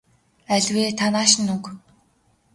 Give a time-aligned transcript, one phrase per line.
[0.53, 1.65] Аль вэ та нааш нь өг.